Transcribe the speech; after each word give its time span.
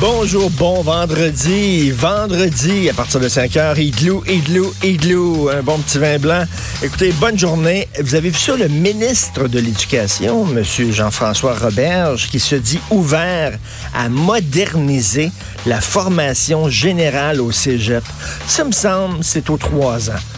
Bonjour, 0.00 0.48
bon 0.50 0.80
vendredi. 0.82 1.90
Vendredi, 1.90 2.88
à 2.88 2.92
partir 2.92 3.18
de 3.18 3.26
5 3.26 3.50
h, 3.50 3.80
igloo, 3.80 4.22
igloo, 4.28 4.72
igloo. 4.84 5.48
Un 5.48 5.60
bon 5.62 5.76
petit 5.78 5.98
vin 5.98 6.20
blanc. 6.20 6.44
Écoutez, 6.84 7.10
bonne 7.10 7.36
journée. 7.36 7.88
Vous 8.00 8.14
avez 8.14 8.30
vu 8.30 8.38
ça, 8.38 8.56
le 8.56 8.68
ministre 8.68 9.48
de 9.48 9.58
l'Éducation, 9.58 10.46
M. 10.56 10.62
Jean-François 10.92 11.54
Roberge, 11.54 12.28
qui 12.30 12.38
se 12.38 12.54
dit 12.54 12.78
ouvert 12.92 13.58
à 13.92 14.08
moderniser 14.08 15.32
la 15.66 15.80
formation 15.80 16.68
générale 16.68 17.40
au 17.40 17.50
cégep. 17.50 18.04
Ça 18.46 18.62
me 18.62 18.72
semble, 18.72 19.24
c'est 19.24 19.50
aux 19.50 19.56
trois 19.56 20.10
ans. 20.10 20.37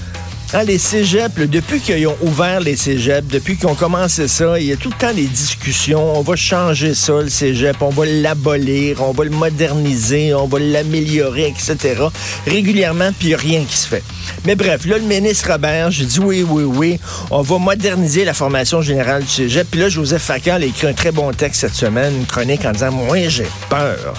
Ah, 0.53 0.65
les 0.65 0.79
cégeps, 0.79 1.39
depuis 1.49 1.79
qu'ils 1.79 2.09
ont 2.09 2.17
ouvert 2.23 2.59
les 2.59 2.75
cégeps, 2.75 3.29
depuis 3.29 3.57
qu'ils 3.57 3.69
ont 3.69 3.77
commencé 3.77 4.27
ça, 4.27 4.59
il 4.59 4.67
y 4.67 4.73
a 4.73 4.77
tout 4.77 4.91
le 4.91 4.97
temps 4.97 5.15
des 5.15 5.29
discussions. 5.29 6.19
On 6.19 6.23
va 6.23 6.35
changer 6.35 6.93
ça, 6.93 7.21
le 7.21 7.29
cégep, 7.29 7.81
on 7.81 7.91
va 7.91 8.05
l'abolir, 8.07 9.01
on 9.01 9.13
va 9.13 9.23
le 9.23 9.31
moderniser, 9.31 10.35
on 10.35 10.49
va 10.49 10.59
l'améliorer, 10.59 11.47
etc. 11.47 12.03
Régulièrement, 12.49 13.13
puis 13.17 13.29
il 13.29 13.35
a 13.35 13.39
rien 13.39 13.63
qui 13.63 13.77
se 13.77 13.87
fait. 13.87 14.03
Mais 14.45 14.57
bref, 14.57 14.87
là, 14.87 14.99
le 14.99 15.05
ministre 15.05 15.53
Robert, 15.53 15.93
j'ai 15.93 16.05
dit 16.05 16.19
oui, 16.19 16.43
oui, 16.43 16.65
oui, 16.65 17.01
on 17.31 17.43
va 17.43 17.59
moderniser 17.59 18.25
la 18.25 18.35
formation 18.35 18.83
générale 18.83 19.23
du 19.23 19.31
cégep. 19.31 19.69
Puis 19.71 19.79
là, 19.79 19.89
Joseph 19.89 20.23
Facal 20.23 20.65
a 20.65 20.67
écrit 20.67 20.89
un 20.89 20.95
très 20.95 21.13
bon 21.13 21.31
texte 21.31 21.61
cette 21.61 21.75
semaine, 21.75 22.13
une 22.17 22.27
chronique 22.27 22.65
en 22.65 22.73
disant, 22.73 22.91
moi, 22.91 23.29
j'ai 23.29 23.47
peur 23.69 24.15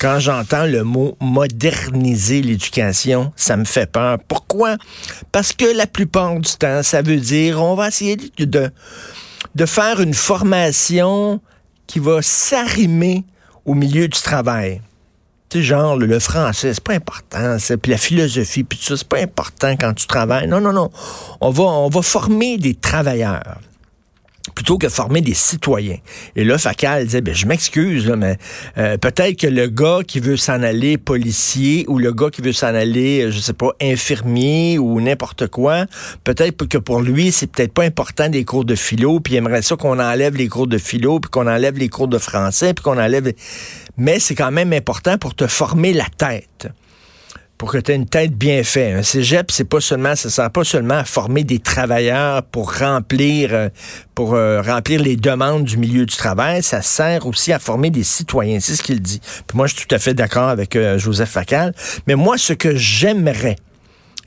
quand 0.00 0.20
j'entends 0.20 0.64
le 0.64 0.84
mot 0.84 1.16
moderniser 1.20 2.42
l'éducation, 2.42 3.32
ça 3.36 3.56
me 3.56 3.64
fait 3.64 3.90
peur. 3.90 4.18
Pourquoi? 4.26 4.76
Parce 5.32 5.52
que 5.52 5.64
la 5.76 5.86
plupart 5.86 6.38
du 6.38 6.52
temps, 6.52 6.82
ça 6.82 7.02
veut 7.02 7.18
dire 7.18 7.62
on 7.62 7.74
va 7.74 7.88
essayer 7.88 8.16
de, 8.16 8.70
de 9.54 9.66
faire 9.66 10.00
une 10.00 10.14
formation 10.14 11.40
qui 11.86 11.98
va 11.98 12.22
s'arrimer 12.22 13.24
au 13.64 13.74
milieu 13.74 14.08
du 14.08 14.20
travail. 14.20 14.80
Tu 15.48 15.62
genre, 15.62 15.96
le, 15.96 16.18
français, 16.18 16.74
c'est 16.74 16.84
pas 16.84 16.92
important, 16.92 17.56
puis 17.80 17.90
la 17.90 17.96
philosophie, 17.96 18.64
puis 18.64 18.78
tout 18.78 18.84
ça, 18.84 18.96
c'est 18.98 19.08
pas 19.08 19.20
important 19.20 19.74
quand 19.80 19.94
tu 19.94 20.06
travailles. 20.06 20.46
Non, 20.46 20.60
non, 20.60 20.74
non. 20.74 20.90
On 21.40 21.50
va, 21.50 21.64
on 21.64 21.88
va 21.88 22.02
former 22.02 22.58
des 22.58 22.74
travailleurs 22.74 23.58
plutôt 24.58 24.76
que 24.76 24.88
former 24.88 25.20
des 25.20 25.34
citoyens. 25.34 25.98
Et 26.34 26.42
là, 26.42 26.58
Facal 26.58 27.04
disait, 27.04 27.20
ben, 27.20 27.32
je 27.32 27.46
m'excuse, 27.46 28.12
mais 28.16 28.38
euh, 28.76 28.96
peut-être 28.96 29.38
que 29.38 29.46
le 29.46 29.68
gars 29.68 30.00
qui 30.04 30.18
veut 30.18 30.36
s'en 30.36 30.64
aller 30.64 30.98
policier 30.98 31.84
ou 31.86 32.00
le 32.00 32.12
gars 32.12 32.28
qui 32.28 32.42
veut 32.42 32.52
s'en 32.52 32.74
aller, 32.74 33.22
euh, 33.22 33.30
je 33.30 33.38
sais 33.38 33.52
pas, 33.52 33.70
infirmier 33.80 34.76
ou 34.80 35.00
n'importe 35.00 35.46
quoi, 35.46 35.86
peut-être 36.24 36.66
que 36.66 36.76
pour 36.76 37.02
lui, 37.02 37.30
c'est 37.30 37.46
peut-être 37.46 37.72
pas 37.72 37.84
important 37.84 38.28
des 38.28 38.44
cours 38.44 38.64
de 38.64 38.74
philo, 38.74 39.20
puis 39.20 39.34
il 39.34 39.36
aimerait 39.36 39.62
ça 39.62 39.76
qu'on 39.76 40.00
enlève 40.00 40.34
les 40.34 40.48
cours 40.48 40.66
de 40.66 40.78
philo, 40.78 41.20
puis 41.20 41.30
qu'on 41.30 41.46
enlève 41.46 41.78
les 41.78 41.88
cours 41.88 42.08
de 42.08 42.18
français, 42.18 42.74
puis 42.74 42.82
qu'on 42.82 42.98
enlève... 42.98 43.32
Mais 43.96 44.18
c'est 44.18 44.34
quand 44.34 44.50
même 44.50 44.72
important 44.72 45.18
pour 45.18 45.36
te 45.36 45.46
former 45.46 45.92
la 45.92 46.06
tête 46.16 46.66
pour 47.58 47.72
que 47.72 47.78
tu 47.78 47.90
aies 47.90 47.96
une 47.96 48.06
tête 48.06 48.32
bien 48.32 48.62
faite. 48.62 48.96
Un 48.96 49.02
cégep, 49.02 49.50
c'est 49.50 49.68
pas 49.68 49.80
seulement, 49.80 50.14
ça 50.14 50.30
sert 50.30 50.50
pas 50.50 50.62
seulement 50.62 50.94
à 50.94 51.04
former 51.04 51.42
des 51.42 51.58
travailleurs 51.58 52.44
pour 52.44 52.72
remplir, 52.72 53.52
euh, 53.52 53.68
pour 54.14 54.34
euh, 54.34 54.62
remplir 54.62 55.02
les 55.02 55.16
demandes 55.16 55.64
du 55.64 55.76
milieu 55.76 56.06
du 56.06 56.16
travail, 56.16 56.62
ça 56.62 56.82
sert 56.82 57.26
aussi 57.26 57.52
à 57.52 57.58
former 57.58 57.90
des 57.90 58.04
citoyens. 58.04 58.60
C'est 58.60 58.76
ce 58.76 58.82
qu'il 58.82 59.02
dit. 59.02 59.20
Puis 59.46 59.56
moi, 59.56 59.66
je 59.66 59.74
suis 59.74 59.86
tout 59.86 59.94
à 59.94 59.98
fait 59.98 60.14
d'accord 60.14 60.48
avec 60.48 60.76
euh, 60.76 60.98
Joseph 60.98 61.30
Facal. 61.30 61.74
Mais 62.06 62.14
moi, 62.14 62.38
ce 62.38 62.52
que 62.52 62.76
j'aimerais, 62.76 63.56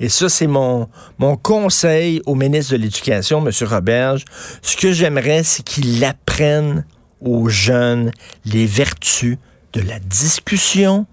et 0.01 0.09
ça, 0.09 0.27
c'est 0.27 0.47
mon, 0.47 0.89
mon 1.17 1.37
conseil 1.37 2.21
au 2.25 2.35
ministre 2.35 2.73
de 2.73 2.77
l'Éducation, 2.77 3.45
M. 3.45 3.51
Roberge, 3.67 4.25
ce 4.61 4.75
que 4.75 4.91
j'aimerais, 4.91 5.43
c'est 5.43 5.63
qu'il 5.63 6.03
apprenne 6.03 6.85
aux 7.21 7.47
jeunes 7.47 8.11
les 8.45 8.65
vertus 8.65 9.37
de 9.73 9.81
la 9.81 9.99
discussion, 9.99 11.05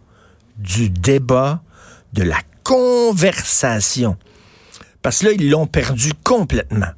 du 0.57 0.91
débat, 0.91 1.61
de 2.19 2.25
la 2.25 2.41
conversation. 2.65 4.17
Parce 5.03 5.21
que 5.21 5.27
là, 5.27 5.33
ils 5.33 5.51
l'ont 5.51 5.67
perdu 5.67 6.13
complètement. 6.25 6.93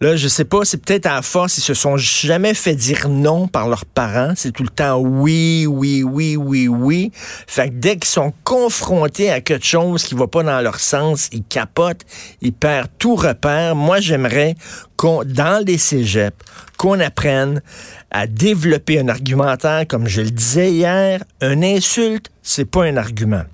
Là, 0.00 0.16
je 0.16 0.26
sais 0.26 0.44
pas, 0.44 0.64
c'est 0.64 0.78
peut-être 0.78 1.06
à 1.06 1.22
force, 1.22 1.58
ils 1.58 1.62
se 1.62 1.74
sont 1.74 1.96
jamais 1.96 2.54
fait 2.54 2.74
dire 2.74 3.08
non 3.08 3.46
par 3.46 3.68
leurs 3.68 3.84
parents. 3.84 4.32
C'est 4.34 4.50
tout 4.50 4.64
le 4.64 4.68
temps 4.68 4.96
oui, 4.96 5.64
oui, 5.68 6.02
oui, 6.02 6.34
oui, 6.34 6.66
oui. 6.66 7.12
Fait 7.46 7.68
que 7.68 7.74
dès 7.74 7.94
qu'ils 7.98 8.10
sont 8.10 8.32
confrontés 8.42 9.30
à 9.30 9.40
quelque 9.40 9.64
chose 9.64 10.02
qui 10.02 10.16
va 10.16 10.26
pas 10.26 10.42
dans 10.42 10.60
leur 10.60 10.80
sens, 10.80 11.28
ils 11.30 11.44
capotent, 11.44 12.02
ils 12.40 12.52
perdent 12.52 12.90
tout 12.98 13.14
repère. 13.14 13.76
Moi, 13.76 14.00
j'aimerais 14.00 14.56
qu'on, 14.96 15.22
dans 15.24 15.64
les 15.64 15.78
cégeps, 15.78 16.36
qu'on 16.78 16.98
apprenne 16.98 17.62
à 18.10 18.26
développer 18.26 18.98
un 18.98 19.06
argumentaire, 19.06 19.86
comme 19.86 20.08
je 20.08 20.22
le 20.22 20.30
disais 20.30 20.72
hier, 20.72 21.22
une 21.40 21.62
insulte, 21.62 22.28
c'est 22.42 22.68
pas 22.68 22.86
un 22.86 22.96
argument 22.96 23.44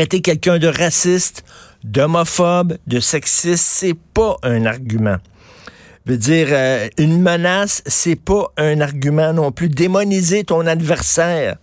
traiter 0.00 0.22
quelqu'un 0.22 0.58
de 0.58 0.66
raciste, 0.66 1.44
d'homophobe, 1.84 2.78
de 2.86 3.00
sexiste, 3.00 3.66
c'est 3.66 3.96
pas 4.14 4.38
un 4.42 4.64
argument. 4.64 5.18
Veut 6.06 6.16
dire, 6.16 6.48
euh, 6.52 6.88
une 6.96 7.20
menace, 7.20 7.82
c'est 7.84 8.16
pas 8.16 8.50
un 8.56 8.80
argument 8.80 9.34
non 9.34 9.52
plus. 9.52 9.68
Démoniser 9.68 10.44
ton 10.44 10.66
adversaire, 10.66 11.56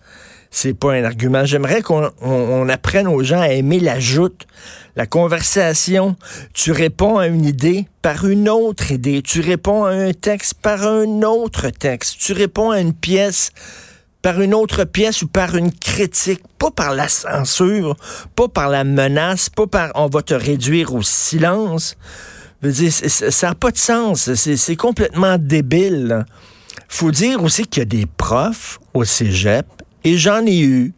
c'est 0.52 0.74
pas 0.74 0.92
un 0.92 1.02
argument. 1.02 1.44
J'aimerais 1.46 1.82
qu'on 1.82 2.68
apprenne 2.68 3.08
aux 3.08 3.24
gens 3.24 3.40
à 3.40 3.48
aimer 3.48 3.80
la 3.80 3.98
joute, 3.98 4.46
la 4.94 5.06
conversation. 5.06 6.14
Tu 6.54 6.70
réponds 6.70 7.18
à 7.18 7.26
une 7.26 7.44
idée 7.44 7.88
par 8.02 8.24
une 8.24 8.48
autre 8.48 8.92
idée. 8.92 9.20
Tu 9.20 9.40
réponds 9.40 9.82
à 9.82 9.90
un 9.90 10.12
texte 10.12 10.54
par 10.62 10.86
un 10.86 11.22
autre 11.22 11.70
texte. 11.70 12.18
Tu 12.20 12.34
réponds 12.34 12.70
à 12.70 12.78
une 12.78 12.94
pièce 12.94 13.50
par 14.28 14.42
une 14.42 14.52
autre 14.52 14.84
pièce 14.84 15.22
ou 15.22 15.26
par 15.26 15.56
une 15.56 15.72
critique, 15.72 16.42
pas 16.58 16.70
par 16.70 16.94
la 16.94 17.08
censure, 17.08 17.96
pas 18.36 18.46
par 18.46 18.68
la 18.68 18.84
menace, 18.84 19.48
pas 19.48 19.66
par 19.66 19.90
on 19.94 20.06
va 20.06 20.20
te 20.20 20.34
réduire 20.34 20.94
au 20.94 21.00
silence. 21.00 21.96
ça 22.62 23.48
n'a 23.48 23.54
pas 23.54 23.70
de 23.70 23.78
sens. 23.78 24.34
C'est 24.34 24.76
complètement 24.76 25.38
débile. 25.38 26.26
faut 26.88 27.10
dire 27.10 27.42
aussi 27.42 27.66
qu'il 27.66 27.80
y 27.80 27.82
a 27.82 27.86
des 27.86 28.04
profs 28.04 28.78
au 28.92 29.04
cégep, 29.04 29.64
et 30.04 30.18
j'en 30.18 30.44
ai 30.44 30.60
eu, 30.60 30.92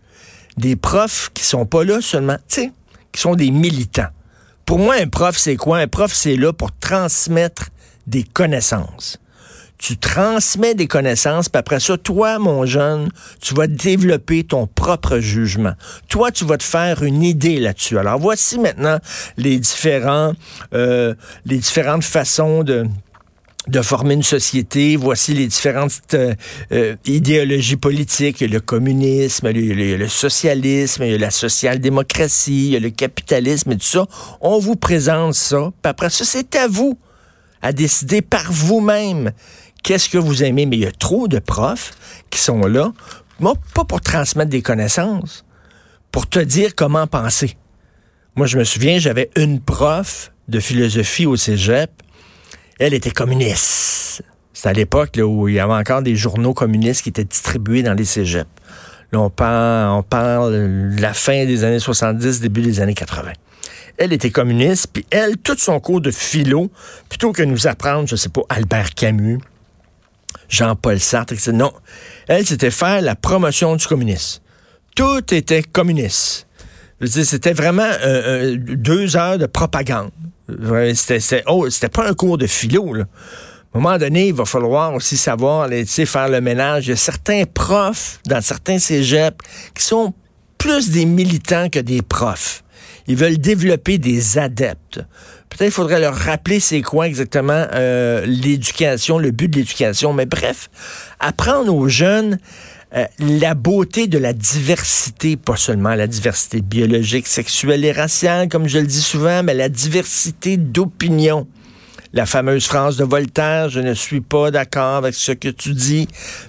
des 0.56 0.74
profs 0.74 1.30
qui 1.32 1.44
sont 1.44 1.66
pas 1.66 1.84
là 1.84 2.00
seulement, 2.00 2.38
tu 2.48 2.62
sais, 2.62 2.72
qui 3.12 3.20
sont 3.20 3.36
des 3.36 3.52
militants. 3.52 4.10
Pour 4.66 4.80
moi, 4.80 4.96
un 5.00 5.06
prof, 5.06 5.38
c'est 5.38 5.54
quoi? 5.54 5.78
Un 5.78 5.86
prof, 5.86 6.12
c'est 6.12 6.34
là 6.34 6.52
pour 6.52 6.72
transmettre 6.72 7.68
des 8.08 8.24
connaissances 8.24 9.20
tu 9.80 9.96
transmets 9.96 10.74
des 10.74 10.86
connaissances, 10.86 11.48
puis 11.48 11.58
après 11.58 11.80
ça, 11.80 11.96
toi, 11.96 12.38
mon 12.38 12.66
jeune, 12.66 13.08
tu 13.40 13.54
vas 13.54 13.66
développer 13.66 14.44
ton 14.44 14.66
propre 14.66 15.20
jugement. 15.20 15.72
Toi, 16.08 16.30
tu 16.30 16.44
vas 16.44 16.58
te 16.58 16.62
faire 16.62 17.02
une 17.02 17.22
idée 17.22 17.58
là-dessus. 17.58 17.98
Alors, 17.98 18.18
voici 18.18 18.58
maintenant 18.58 18.98
les 19.38 19.58
différents, 19.58 20.34
euh, 20.74 21.14
les 21.46 21.56
différentes 21.56 22.04
façons 22.04 22.62
de 22.62 22.86
de 23.68 23.82
former 23.82 24.14
une 24.14 24.22
société. 24.22 24.96
Voici 24.96 25.34
les 25.34 25.46
différentes 25.46 25.92
euh, 26.14 26.34
euh, 26.72 26.96
idéologies 27.04 27.76
politiques. 27.76 28.40
Il 28.40 28.48
y 28.48 28.50
a 28.50 28.54
le 28.54 28.60
communisme, 28.60 29.50
il 29.54 29.80
y 29.80 29.94
a 29.94 29.96
le, 29.98 30.08
socialisme, 30.08 31.04
il 31.04 31.10
y 31.12 31.14
a 31.14 31.18
la 31.18 31.30
social-démocratie, 31.30 32.68
il 32.68 32.72
y 32.72 32.76
a 32.76 32.80
le 32.80 32.90
capitalisme 32.90 33.72
et 33.72 33.76
tout 33.76 33.84
ça. 33.84 34.06
On 34.40 34.58
vous 34.58 34.76
présente 34.76 35.34
ça. 35.34 35.72
Puis 35.82 35.90
après 35.90 36.10
ça, 36.10 36.24
c'est 36.24 36.56
à 36.56 36.68
vous 36.68 36.98
à 37.62 37.72
décider 37.72 38.22
par 38.22 38.50
vous-même 38.50 39.32
qu'est-ce 39.82 40.08
que 40.08 40.18
vous 40.18 40.42
aimez, 40.42 40.66
mais 40.66 40.76
il 40.76 40.82
y 40.82 40.86
a 40.86 40.92
trop 40.92 41.28
de 41.28 41.38
profs 41.38 41.92
qui 42.30 42.38
sont 42.38 42.60
là, 42.60 42.92
moi, 43.38 43.54
pas 43.74 43.84
pour 43.84 44.00
transmettre 44.00 44.50
des 44.50 44.62
connaissances, 44.62 45.44
pour 46.12 46.28
te 46.28 46.38
dire 46.38 46.74
comment 46.74 47.06
penser. 47.06 47.56
Moi, 48.36 48.46
je 48.46 48.58
me 48.58 48.64
souviens, 48.64 48.98
j'avais 48.98 49.30
une 49.36 49.60
prof 49.60 50.32
de 50.48 50.60
philosophie 50.60 51.26
au 51.26 51.36
cégep. 51.36 51.90
Elle 52.78 52.94
était 52.94 53.10
communiste. 53.10 54.22
C'est 54.52 54.68
à 54.68 54.72
l'époque 54.72 55.18
où 55.22 55.48
il 55.48 55.54
y 55.54 55.60
avait 55.60 55.72
encore 55.72 56.02
des 56.02 56.16
journaux 56.16 56.52
communistes 56.52 57.02
qui 57.02 57.08
étaient 57.08 57.24
distribués 57.24 57.82
dans 57.82 57.94
les 57.94 58.04
cégeps. 58.04 58.50
Là, 59.12 59.20
on 59.20 59.30
parle, 59.30 59.98
on 59.98 60.02
parle 60.02 60.52
de 60.52 61.00
la 61.00 61.14
fin 61.14 61.46
des 61.46 61.64
années 61.64 61.78
70, 61.78 62.40
début 62.40 62.62
des 62.62 62.80
années 62.80 62.94
80. 62.94 63.32
Elle 63.96 64.12
était 64.12 64.30
communiste, 64.30 64.88
puis 64.92 65.04
elle, 65.10 65.36
tout 65.36 65.56
son 65.58 65.80
cours 65.80 66.00
de 66.00 66.10
philo, 66.10 66.70
plutôt 67.08 67.32
que 67.32 67.42
nous 67.42 67.66
apprendre, 67.66 68.06
je 68.06 68.16
sais 68.16 68.28
pas, 68.28 68.42
Albert 68.48 68.94
Camus, 68.94 69.40
Jean-Paul 70.48 70.98
Sartre, 71.00 71.32
etc. 71.32 71.52
Non. 71.52 71.72
Elle, 72.28 72.46
c'était 72.46 72.70
faire 72.70 73.00
la 73.00 73.14
promotion 73.14 73.76
du 73.76 73.86
communisme. 73.86 74.40
Tout 74.94 75.34
était 75.34 75.62
communiste. 75.62 76.46
C'était 77.04 77.54
vraiment 77.54 77.82
euh, 77.82 78.52
euh, 78.52 78.56
deux 78.58 79.16
heures 79.16 79.38
de 79.38 79.46
propagande. 79.46 80.10
C'était 80.94 81.42
oh, 81.46 81.66
pas 81.92 82.08
un 82.08 82.14
cours 82.14 82.36
de 82.36 82.46
philo. 82.46 82.94
À 82.94 83.78
un 83.78 83.80
moment 83.80 83.96
donné, 83.98 84.28
il 84.28 84.34
va 84.34 84.44
falloir 84.44 84.94
aussi 84.94 85.16
savoir 85.16 85.68
faire 85.68 86.28
le 86.28 86.40
ménage. 86.40 86.88
Il 86.88 86.90
y 86.90 86.92
a 86.92 86.96
certains 86.96 87.44
profs 87.44 88.18
dans 88.26 88.40
certains 88.42 88.78
cégeps 88.78 89.38
qui 89.74 89.82
sont 89.82 90.12
plus 90.58 90.90
des 90.90 91.06
militants 91.06 91.68
que 91.70 91.78
des 91.78 92.02
profs. 92.02 92.62
Ils 93.06 93.16
veulent 93.16 93.38
développer 93.38 93.98
des 93.98 94.38
adeptes. 94.38 95.00
Peut-être 95.48 95.64
qu'il 95.64 95.70
faudrait 95.70 96.00
leur 96.00 96.14
rappeler 96.14 96.60
c'est 96.60 96.80
quoi 96.80 97.06
exactement 97.06 97.66
euh, 97.72 98.24
l'éducation, 98.24 99.18
le 99.18 99.30
but 99.32 99.48
de 99.48 99.58
l'éducation. 99.58 100.12
Mais 100.12 100.26
bref, 100.26 100.70
apprendre 101.18 101.74
aux 101.74 101.88
jeunes 101.88 102.38
euh, 102.94 103.04
la 103.18 103.54
beauté 103.54 104.06
de 104.06 104.18
la 104.18 104.32
diversité, 104.32 105.36
pas 105.36 105.56
seulement 105.56 105.94
la 105.94 106.06
diversité 106.06 106.60
biologique, 106.60 107.26
sexuelle 107.26 107.84
et 107.84 107.92
raciale, 107.92 108.48
comme 108.48 108.68
je 108.68 108.78
le 108.78 108.86
dis 108.86 109.02
souvent, 109.02 109.42
mais 109.42 109.54
la 109.54 109.68
diversité 109.68 110.56
d'opinion. 110.56 111.46
La 112.12 112.26
fameuse 112.26 112.66
phrase 112.66 112.96
de 112.96 113.04
Voltaire, 113.04 113.68
je 113.68 113.78
ne 113.78 113.94
suis 113.94 114.20
pas 114.20 114.50
d'accord 114.50 114.96
avec 114.96 115.14
ce 115.14 115.30
que 115.30 115.48
tu 115.48 115.74
dis, 115.74 116.08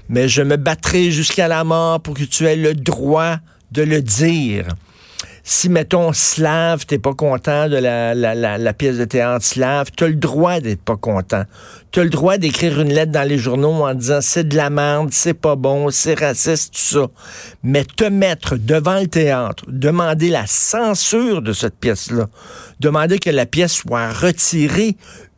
mais 0.09 0.27
je 0.27 0.41
me 0.41 0.55
battrai 0.55 1.11
jusqu'à 1.11 1.47
la 1.47 1.63
mort 1.63 1.99
pour 2.01 2.15
que 2.15 2.23
tu 2.23 2.45
aies 2.45 2.55
le 2.55 2.73
droit 2.73 3.37
de 3.71 3.83
le 3.83 4.01
dire 4.01 4.65
si, 5.43 5.69
mettons, 5.69 6.13
slave, 6.13 6.85
t'es 6.85 6.99
pas 6.99 7.13
content 7.13 7.67
de 7.67 7.77
la, 7.77 8.73
pièce 8.73 8.97
de 8.97 9.05
théâtre 9.05 9.43
slave, 9.43 9.89
t'as 9.95 10.07
le 10.07 10.15
droit 10.15 10.59
d'être 10.59 10.81
pas 10.81 10.97
content. 10.97 11.43
T'as 11.91 12.03
le 12.03 12.09
droit 12.09 12.37
d'écrire 12.37 12.79
une 12.79 12.93
lettre 12.93 13.11
dans 13.11 13.27
les 13.27 13.37
journaux 13.37 13.83
en 13.83 13.93
disant 13.93 14.19
c'est 14.21 14.47
de 14.47 14.55
la 14.55 14.69
merde, 14.69 15.09
c'est 15.11 15.33
pas 15.33 15.55
bon, 15.55 15.89
c'est 15.89 16.19
raciste, 16.19 16.73
tout 16.73 16.99
ça. 16.99 17.07
Mais 17.63 17.83
te 17.83 18.03
mettre 18.03 18.55
devant 18.55 18.99
le 18.99 19.07
théâtre, 19.07 19.65
demander 19.67 20.29
la 20.29 20.45
censure 20.45 21.41
de 21.41 21.53
cette 21.53 21.75
pièce-là, 21.75 22.27
demander 22.79 23.19
que 23.19 23.29
la 23.29 23.45
pièce 23.45 23.73
soit 23.73 24.11
retirée, 24.11 24.95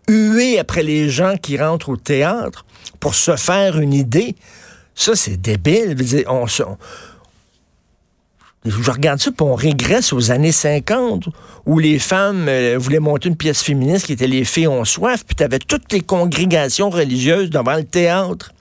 huée 0.10 0.60
après 0.60 0.84
les 0.84 1.10
gens 1.10 1.38
qui 1.38 1.58
rentrent 1.58 1.90
au 1.90 1.98
théâtre 1.98 2.66
pour 3.00 3.16
se 3.16 3.36
faire 3.36 3.80
une 3.80 3.94
idée, 3.94 4.36
ça, 4.96 5.16
c'est 5.16 5.38
débile. 5.38 5.96
On, 6.28 6.46
je 8.66 8.92
regarde 8.92 9.20
ça, 9.20 9.32
puis 9.32 9.46
on 9.46 9.56
régresse 9.56 10.14
aux 10.14 10.32
années 10.32 10.52
50, 10.52 11.26
où 11.66 11.80
les 11.80 12.00
femmes 12.00 12.48
euh, 12.48 12.78
voulaient 12.80 13.00
monter 13.00 13.30
une 13.30 13.36
pièce 13.36 13.62
féministe 13.62 14.06
qui 14.06 14.14
était 14.14 14.28
Les 14.28 14.46
filles 14.46 14.68
ont 14.68 14.86
soif, 14.86 15.24
puis 15.26 15.36
tu 15.36 15.60
toutes 15.68 15.92
les 15.92 16.02
congrégations 16.02 16.90
religieuses 16.90 17.50
devant 17.50 17.76
le 17.76 17.84
théâtre 17.84 18.54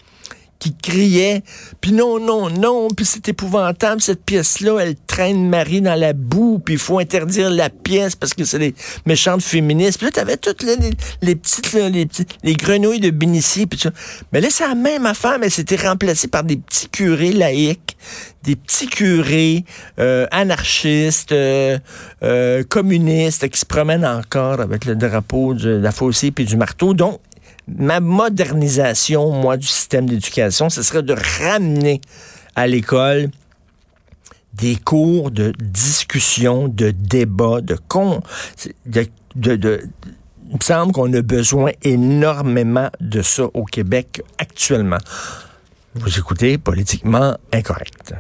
qui 0.62 0.76
criait, 0.76 1.42
puis 1.80 1.90
non, 1.90 2.20
non, 2.20 2.48
non, 2.48 2.86
puis 2.86 3.04
c'est 3.04 3.28
épouvantable, 3.28 4.00
cette 4.00 4.24
pièce-là, 4.24 4.78
elle 4.78 4.94
traîne 5.08 5.48
Marie 5.48 5.80
dans 5.80 5.98
la 5.98 6.12
boue, 6.12 6.60
puis 6.64 6.74
il 6.74 6.78
faut 6.78 7.00
interdire 7.00 7.50
la 7.50 7.68
pièce 7.68 8.14
parce 8.14 8.32
que 8.32 8.44
c'est 8.44 8.60
des 8.60 8.72
méchantes 9.04 9.42
féministes. 9.42 9.98
Puis 9.98 10.06
là, 10.06 10.12
t'avais 10.12 10.36
toutes 10.36 10.62
les, 10.62 11.34
petites, 11.34 11.72
les, 11.72 12.06
les 12.44 12.54
grenouilles 12.54 13.00
de 13.00 13.10
Binici, 13.10 13.66
puis 13.66 13.76
ça. 13.76 13.90
Mais 14.32 14.40
là, 14.40 14.50
c'est 14.52 14.64
la 14.64 14.76
même 14.76 15.04
affaire, 15.04 15.40
mais 15.40 15.50
c'était 15.50 15.74
remplacé 15.74 16.28
par 16.28 16.44
des 16.44 16.58
petits 16.58 16.88
curés 16.88 17.32
laïcs, 17.32 17.96
des 18.44 18.54
petits 18.54 18.86
curés 18.86 19.64
euh, 19.98 20.28
anarchistes, 20.30 21.32
euh, 21.32 21.76
euh, 22.22 22.62
communistes 22.62 23.48
qui 23.48 23.58
se 23.58 23.66
promènent 23.66 24.06
encore 24.06 24.60
avec 24.60 24.84
le 24.84 24.94
drapeau 24.94 25.54
de 25.54 25.70
la 25.70 25.90
faucille 25.90 26.30
puis 26.30 26.44
du 26.44 26.56
marteau. 26.56 26.94
Donc, 26.94 27.18
ma 27.68 28.00
modernisation, 28.00 29.30
moi, 29.30 29.56
du 29.56 29.66
système 29.66 30.08
d'éducation, 30.08 30.70
ce 30.70 30.82
serait 30.82 31.02
de 31.02 31.14
ramener 31.40 32.00
à 32.54 32.66
l'école 32.66 33.30
des 34.54 34.76
cours 34.76 35.30
de 35.30 35.52
discussion, 35.60 36.68
de 36.68 36.90
débat, 36.90 37.60
de 37.60 37.78
con, 37.88 38.22
il 38.64 39.08
me 39.44 40.60
semble 40.60 40.92
qu'on 40.92 41.12
a 41.14 41.22
besoin 41.22 41.70
énormément 41.82 42.90
de 43.00 43.22
ça 43.22 43.44
au 43.54 43.64
Québec 43.64 44.22
actuellement. 44.38 44.98
Vous 45.94 46.18
écoutez 46.18 46.58
politiquement 46.58 47.36
incorrect. 47.52 48.14